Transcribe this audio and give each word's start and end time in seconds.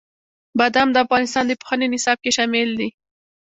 بادام 0.57 0.89
د 0.93 0.97
افغانستان 1.05 1.43
د 1.47 1.51
پوهنې 1.61 1.87
نصاب 1.93 2.17
کې 2.23 2.31
شامل 2.37 2.69
دي. 2.79 2.89